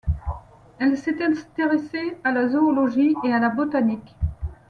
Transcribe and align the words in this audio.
Elle 0.79 0.97
s'est 0.97 1.23
intéressée 1.23 2.17
à 2.23 2.31
la 2.31 2.49
zoologie 2.49 3.13
et 3.23 3.31
à 3.31 3.37
la 3.37 3.49
botanique. 3.49 4.15